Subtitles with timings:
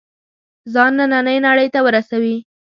[0.73, 2.37] ځان نننۍ نړۍ ته ورسوي.